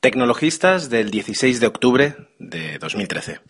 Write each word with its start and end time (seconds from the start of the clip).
Tecnologistas 0.00 0.88
del 0.88 1.10
16 1.10 1.60
de 1.60 1.66
octubre 1.66 2.14
de 2.38 2.78
2013. 2.78 3.40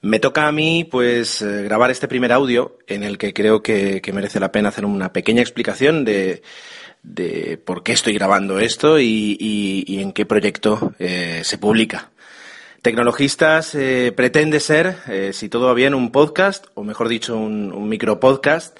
Me 0.00 0.18
toca 0.18 0.48
a 0.48 0.52
mí, 0.52 0.82
pues, 0.82 1.42
eh, 1.42 1.62
grabar 1.62 1.92
este 1.92 2.08
primer 2.08 2.32
audio 2.32 2.76
en 2.88 3.04
el 3.04 3.18
que 3.18 3.32
creo 3.32 3.62
que, 3.62 4.02
merece 4.12 4.40
la 4.40 4.50
pena 4.50 4.70
hacer 4.70 4.84
una 4.84 5.12
pequeña 5.12 5.42
explicación 5.42 6.04
de, 6.04 6.42
por 7.64 7.84
qué 7.84 7.92
estoy 7.92 8.14
grabando 8.14 8.58
esto 8.58 8.98
y, 8.98 9.86
en 10.00 10.12
qué 10.12 10.26
proyecto 10.26 10.92
eh, 10.98 11.42
se 11.44 11.56
publica. 11.56 12.10
Tecnologistas 12.82 13.76
eh, 13.76 14.10
pretende 14.10 14.58
ser, 14.58 14.96
si 15.32 15.48
todo 15.48 15.66
va 15.66 15.74
bien, 15.74 15.94
un 15.94 16.10
podcast, 16.10 16.66
o 16.74 16.82
mejor 16.82 17.08
dicho, 17.08 17.36
un, 17.36 17.72
un 17.72 17.88
micropodcast, 17.88 18.76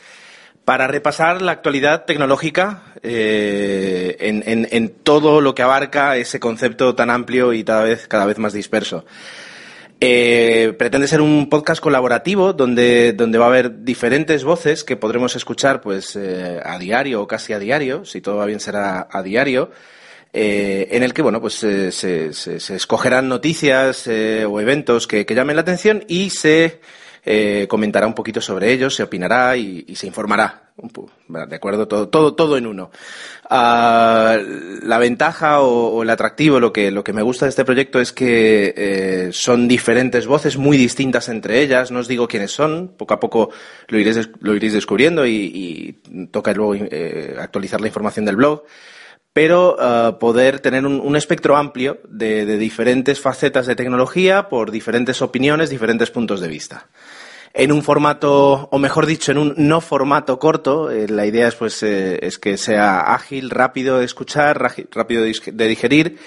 para 0.65 0.87
repasar 0.87 1.43
la 1.43 1.53
actualidad 1.53 2.05
tecnológica 2.07 2.83
eh, 3.03 4.17
en, 4.19 4.89
todo 5.03 5.41
lo 5.41 5.55
que 5.55 5.63
abarca 5.63 6.17
ese 6.17 6.41
concepto 6.41 6.95
tan 6.95 7.11
amplio 7.11 7.53
y 7.53 7.65
cada 7.65 7.85
vez, 7.85 8.39
más 8.39 8.53
disperso. 8.55 9.05
Eh, 10.01 10.75
pretende 10.79 11.07
ser 11.07 11.21
un 11.21 11.49
podcast 11.49 11.81
colaborativo 11.81 12.53
donde, 12.53 13.15
va 13.19 13.45
a 13.45 13.49
haber 13.49 13.85
diferentes 13.85 14.43
voces 14.43 14.85
que 14.85 14.97
podremos 14.97 15.37
escuchar 15.37 15.81
pues 15.81 16.17
eh, 16.17 16.61
a 16.63 16.79
diario 16.79 17.23
o 17.23 17.27
casi 17.27 17.53
a 17.53 17.59
diario, 17.59 18.05
si 18.05 18.21
todo 18.21 18.37
va 18.37 18.47
bien 18.47 18.61
será 18.61 19.07
a 19.11 19.23
diario, 19.23 19.71
en 20.33 21.05
el 21.05 21.15
que 21.15 21.23
bueno 21.23 21.41
pues 21.41 21.55
se, 21.55 21.93
se, 21.93 22.75
escogerán 22.75 23.29
noticias 23.29 24.09
o 24.09 24.61
eventos 24.61 25.07
que 25.07 25.25
llamen 25.29 25.55
la 25.55 25.63
atención 25.63 26.05
y 26.09 26.31
se 26.31 26.81
eh, 27.25 27.67
comentará 27.69 28.07
un 28.07 28.15
poquito 28.15 28.41
sobre 28.41 28.73
ellos, 28.73 28.95
se 28.95 29.03
opinará 29.03 29.57
y, 29.57 29.95
se 29.95 30.07
informará. 30.07 30.63
De 31.29 31.55
acuerdo, 31.57 31.87
todo, 31.87 32.09
todo, 32.09 32.35
todo 32.35 32.57
en 32.57 32.67
uno. 32.67 32.91
Ah, 33.49 34.37
la 34.83 34.99
ventaja 34.99 35.61
o, 35.61 36.03
el 36.03 36.11
atractivo, 36.11 36.59
lo 36.59 36.73
que, 36.73 36.91
lo 36.91 37.05
que 37.05 37.13
me 37.13 37.23
gusta 37.23 37.47
de 37.47 37.51
este 37.51 37.65
proyecto 37.65 38.01
es 38.01 38.13
que 38.13 38.75
eh, 38.77 39.29
son 39.33 39.69
diferentes 39.69 40.27
voces 40.27 40.57
muy 40.57 40.77
distintas 40.77 41.29
entre 41.29 41.61
ellas. 41.61 41.91
No 41.91 42.01
os 42.01 42.09
digo 42.09 42.27
quiénes 42.27 42.51
son, 42.51 42.93
poco 42.97 43.15
a 43.15 43.21
poco 43.21 43.51
lo 43.89 43.99
iréis, 43.99 44.29
lo 44.41 44.55
iréis 44.55 44.73
descubriendo 44.73 45.27
y, 45.27 46.01
toca 46.31 46.53
luego 46.53 46.75
eh, 46.75 47.37
actualizar 47.39 47.81
la 47.81 47.87
información 47.87 48.25
del 48.25 48.37
blog 48.37 48.65
pero 49.35 49.77
ah, 49.79 50.17
poder 50.19 50.61
tener 50.61 50.87
un, 50.87 51.17
espectro 51.17 51.57
amplio 51.57 51.99
de, 52.09 52.57
diferentes 52.57 53.21
facetas 53.21 53.67
de 53.67 53.77
tecnología 53.77 54.49
por 54.49 54.71
diferentes 54.71 55.21
opiniones, 55.21 55.69
diferentes 55.69 56.11
puntos 56.11 56.41
de 56.41 56.49
vista 56.49 56.87
en 57.53 57.71
un 57.71 57.85
formato, 57.85 58.69
o 58.73 58.79
mejor 58.79 59.07
dicho, 59.07 59.31
en 59.31 59.39
un 59.39 59.55
no 59.57 59.81
formato 59.81 60.41
corto. 60.41 60.91
Eh, 60.91 61.07
la 61.09 61.25
idea 61.25 61.47
es, 61.47 61.55
pues, 61.55 61.85
eh, 61.85 62.19
es 62.21 62.37
que 62.37 62.57
sea 62.57 63.15
ágil, 63.15 63.49
rápido 63.49 64.01
de 64.01 64.05
escuchar, 64.05 64.61
rápido 64.91 65.23
de 65.23 65.69
digerir 65.69 66.19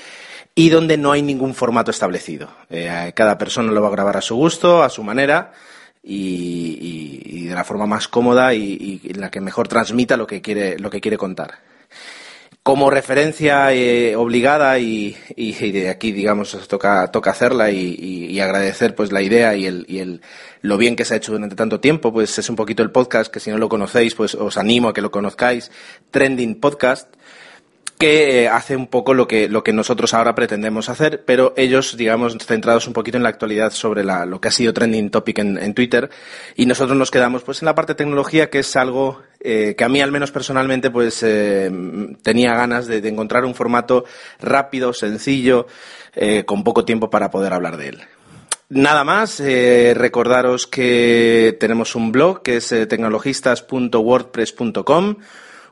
y 0.55 0.69
donde 0.69 0.97
no 0.97 1.11
hay 1.11 1.21
ningún 1.21 1.53
formato 1.53 1.91
establecido. 1.91 2.49
Eh, 2.69 3.11
cada 3.13 3.37
persona 3.37 3.73
lo 3.73 3.81
va 3.81 3.89
a 3.89 3.91
grabar 3.91 4.15
a 4.15 4.21
su 4.21 4.37
gusto, 4.37 4.83
a 4.83 4.89
su 4.89 5.03
manera 5.03 5.51
y, 6.01 7.47
de 7.47 7.53
la 7.55 7.65
forma 7.65 7.85
más 7.85 8.07
cómoda 8.07 8.53
y, 8.53 9.01
y, 9.03 9.13
la 9.13 9.29
que 9.29 9.41
mejor 9.41 9.67
transmita 9.67 10.15
lo 10.15 10.25
que 10.25 10.41
quiere, 10.41 10.79
lo 10.79 10.89
que 10.89 11.01
quiere 11.01 11.17
contar 11.17 11.59
como 12.67 12.89
referencia 12.89 13.73
eh, 13.73 14.17
obligada 14.17 14.77
y, 14.77 15.15
de 15.37 15.89
aquí, 15.89 16.11
digamos, 16.11 16.67
toca, 16.67 17.09
toca 17.13 17.31
hacerla 17.31 17.71
y, 17.71 18.37
agradecer 18.41 18.93
pues 18.93 19.13
la 19.13 19.21
idea 19.21 19.55
y, 19.55 19.65
el, 19.65 19.85
y 19.87 19.99
el, 19.99 20.19
lo 20.63 20.77
bien 20.77 20.97
que 20.97 21.05
se 21.05 21.13
ha 21.13 21.17
hecho 21.17 21.31
durante 21.31 21.55
tanto 21.55 21.79
tiempo, 21.79 22.11
pues 22.11 22.37
es 22.37 22.49
un 22.49 22.57
poquito 22.57 22.83
el 22.83 22.91
podcast 22.91 23.31
que 23.31 23.39
si 23.39 23.51
no 23.51 23.57
lo 23.57 23.69
conocéis, 23.69 24.15
pues 24.15 24.35
os 24.35 24.57
animo 24.57 24.89
a 24.89 24.93
que 24.93 25.01
lo 25.01 25.11
conozcáis, 25.11 25.71
Trending 26.11 26.59
Podcast, 26.59 27.07
que 27.97 28.43
eh, 28.43 28.49
hace 28.49 28.75
un 28.75 28.87
poco 28.87 29.13
lo 29.13 29.29
que, 29.29 29.47
lo 29.47 29.63
que 29.63 29.71
nosotros 29.71 30.13
ahora 30.13 30.35
pretendemos 30.35 30.89
hacer, 30.89 31.23
pero 31.23 31.53
ellos, 31.55 31.95
digamos, 31.95 32.37
centrados 32.37 32.85
un 32.85 32.91
poquito 32.91 33.15
en 33.15 33.23
la 33.23 33.29
actualidad 33.29 33.71
sobre 33.71 34.03
la, 34.03 34.25
lo 34.25 34.41
que 34.41 34.49
ha 34.49 34.51
sido 34.51 34.73
trending 34.73 35.09
topic 35.09 35.39
en, 35.39 35.57
en 35.57 35.73
Twitter, 35.73 36.09
y 36.57 36.65
nosotros 36.65 36.97
nos 36.97 37.11
quedamos 37.11 37.43
pues 37.43 37.61
en 37.61 37.67
la 37.67 37.75
parte 37.75 37.93
de 37.93 37.97
tecnología, 37.97 38.49
que 38.49 38.59
es 38.59 38.75
algo 38.75 39.21
eh, 39.49 39.75
que 39.77 39.85
a 39.85 39.89
mí 39.89 40.01
al 40.01 40.11
menos 40.11 40.31
personalmente 40.31 40.91
pues 40.91 41.23
eh, 41.23 41.71
tenía 42.21 42.53
ganas 42.53 42.85
de, 42.85 42.97
encontrar 43.07 43.45
un 43.45 43.55
formato 43.55 44.03
rápido, 44.41 44.91
sencillo, 44.91 45.67
eh, 46.13 46.43
con 46.45 46.65
poco 46.65 46.83
tiempo 46.83 47.09
para 47.09 47.31
poder 47.31 47.53
hablar 47.53 47.77
de 47.77 47.87
él. 47.87 48.01
Nada 48.67 49.05
más, 49.05 49.39
recordaros 49.39 50.67
que 50.67 51.55
tenemos 51.61 51.95
un 51.95 52.11
blog 52.11 52.41
que 52.41 52.57
es 52.57 52.67
tecnologistas.wordpress.com 52.67 55.15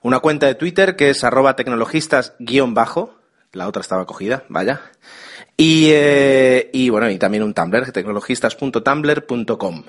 una 0.02 0.19
cuenta 0.19 0.46
de 0.46 0.56
Twitter 0.56 0.96
que 0.96 1.09
es 1.09 1.25
arroba 1.25 1.58
tecnologistas-bajo. 1.58 3.15
La 3.56 3.68
otra 3.68 3.82
estaba 3.82 4.06
cogida, 4.06 4.44
vaya. 4.50 4.82
Y, 5.58 5.88
eh, 5.92 6.70
bueno, 6.92 7.10
y 7.10 7.18
también 7.18 7.42
un 7.44 7.54
Tumblr, 7.54 7.94
tecnologistas.tumblr.com. 7.94 9.84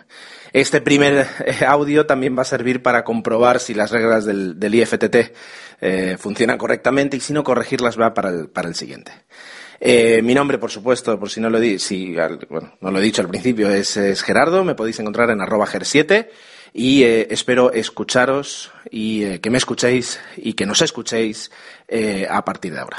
Este 0.52 0.80
primer 0.80 1.26
eh, 1.44 1.64
audio 1.66 2.06
también 2.06 2.38
va 2.38 2.42
a 2.42 2.44
servir 2.44 2.80
para 2.82 3.02
comprobar 3.02 3.58
si 3.58 3.74
las 3.74 3.90
reglas 3.90 4.24
del, 4.24 4.60
del 4.60 4.74
IFTT 4.76 5.16
eh, 5.80 6.16
funcionan 6.18 6.58
correctamente 6.58 7.16
y 7.16 7.20
si 7.20 7.32
no, 7.32 7.42
corregirlas 7.42 7.98
va 8.00 8.14
para 8.14 8.30
el, 8.30 8.74
siguiente. 8.74 9.10
Mi 10.22 10.34
nombre, 10.34 10.58
por 10.58 10.70
supuesto, 10.70 11.18
por 11.18 11.28
si 11.28 11.40
no 11.40 11.50
lo, 11.50 11.58
di, 11.58 11.80
si, 11.80 12.14
no 12.80 12.90
lo 12.90 12.98
he 12.98 13.02
dicho 13.02 13.20
al 13.20 13.28
principio, 13.28 13.68
es, 13.68 14.22
Gerardo. 14.22 14.62
Me 14.62 14.76
podéis 14.76 15.00
encontrar 15.00 15.30
en 15.30 15.40
arroba 15.40 15.66
ger7 15.66 16.28
y 16.72 17.02
espero 17.02 17.72
escucharos 17.72 18.70
y 18.90 19.38
que 19.40 19.50
me 19.50 19.58
escuchéis 19.58 20.20
y 20.36 20.52
que 20.54 20.64
nos 20.64 20.80
escuchéis 20.80 21.50
a 22.30 22.44
partir 22.44 22.72
de 22.72 22.80
ahora. 22.80 22.98